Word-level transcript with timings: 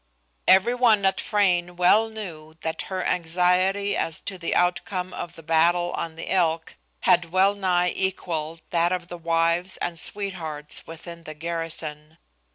Everyone 0.47 1.05
at 1.05 1.21
Frayne 1.21 1.75
well 1.75 2.09
knew 2.09 2.55
that 2.61 2.81
her 2.89 3.05
anxiety 3.05 3.95
as 3.95 4.19
to 4.21 4.39
the 4.39 4.55
outcome 4.55 5.13
of 5.13 5.35
the 5.35 5.43
battle 5.43 5.91
on 5.91 6.15
the 6.15 6.31
Elk 6.31 6.75
had 7.01 7.25
well 7.31 7.53
nigh 7.53 7.93
equalled 7.95 8.63
that 8.71 8.91
of 8.91 9.09
the 9.09 9.17
wives 9.19 9.77
and 9.77 9.99
sweethearts 9.99 10.87
within 10.87 11.25
the 11.25 11.35
garrison. 11.35 12.17